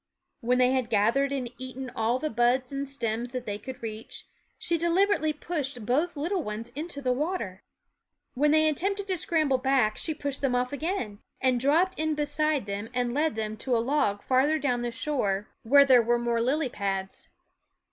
When 0.39 0.57
they 0.57 0.71
had 0.71 0.89
gathered 0.89 1.31
and 1.31 1.51
eaten 1.59 1.91
all 1.95 2.17
the 2.17 2.31
buds 2.31 2.71
and 2.71 2.89
stems 2.89 3.29
that 3.33 3.45
they 3.45 3.59
could 3.59 3.83
reach, 3.83 4.25
she 4.57 4.75
deliberately 4.75 5.31
pushed 5.31 5.85
both 5.85 6.17
little 6.17 6.41
ones 6.41 6.69
into 6.73 7.03
the 7.03 7.11
water. 7.11 7.61
When 8.33 8.49
they 8.49 8.67
attempted 8.67 9.05
to 9.05 9.15
scramble 9.15 9.59
back 9.59 9.97
she 9.99 10.15
pushed 10.15 10.41
them 10.41 10.55
off 10.55 10.73
again, 10.73 11.19
and 11.39 11.59
dropped 11.59 11.99
in 11.99 12.15
beside 12.15 12.65
them 12.65 12.89
and 12.95 13.13
led 13.13 13.35
them 13.35 13.55
to 13.57 13.77
a 13.77 13.77
log 13.77 14.23
farther 14.23 14.57
down 14.57 14.81
the 14.81 14.89
shore, 14.89 15.49
where 15.61 15.85
there 15.85 16.01
were 16.01 16.17
more 16.17 16.41
lily 16.41 16.67
pads. 16.67 17.29